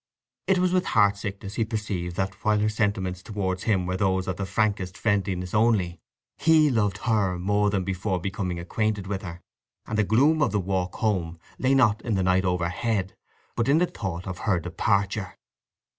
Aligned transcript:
It 0.47 0.57
was 0.57 0.73
with 0.73 0.87
heart 0.97 1.15
sickness 1.15 1.53
he 1.53 1.63
perceived 1.63 2.15
that, 2.15 2.33
while 2.43 2.57
her 2.57 2.69
sentiments 2.69 3.21
towards 3.21 3.65
him 3.65 3.85
were 3.85 3.97
those 3.97 4.27
of 4.27 4.37
the 4.37 4.47
frankest 4.47 4.97
friendliness 4.97 5.53
only, 5.53 5.99
he 6.39 6.71
loved 6.71 6.97
her 7.05 7.37
more 7.37 7.69
than 7.69 7.83
before 7.83 8.19
becoming 8.19 8.57
acquainted 8.57 9.05
with 9.05 9.21
her; 9.21 9.41
and 9.85 9.99
the 9.99 10.03
gloom 10.03 10.41
of 10.41 10.51
the 10.51 10.59
walk 10.59 10.95
home 10.95 11.37
lay 11.59 11.75
not 11.75 12.01
in 12.01 12.15
the 12.15 12.23
night 12.23 12.45
overhead, 12.45 13.15
but 13.55 13.69
in 13.69 13.77
the 13.77 13.85
thought 13.85 14.25
of 14.25 14.39
her 14.39 14.59
departure. 14.59 15.37